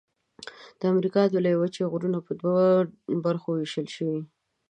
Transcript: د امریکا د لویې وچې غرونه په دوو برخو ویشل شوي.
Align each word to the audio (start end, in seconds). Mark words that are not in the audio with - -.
د 0.79 0.81
امریکا 0.93 1.21
د 1.29 1.35
لویې 1.45 1.59
وچې 1.61 1.83
غرونه 1.91 2.19
په 2.27 2.31
دوو 2.39 2.67
برخو 3.25 3.49
ویشل 3.53 3.87
شوي. 3.95 4.21